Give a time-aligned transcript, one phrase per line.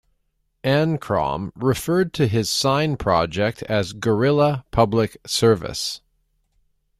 [0.63, 6.01] Ankrom referred to his sign project as "Guerilla Public Service".